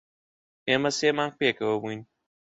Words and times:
ئێمە 0.67 0.91
سێ 0.97 1.09
مانگ 1.17 1.33
پێکەوە 1.39 1.75
بووین. 1.81 2.01